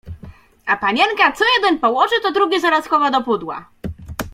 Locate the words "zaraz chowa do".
2.61-3.21